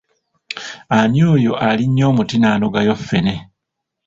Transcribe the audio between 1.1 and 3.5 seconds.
oyo alinnye omuti n’anogayo ffene?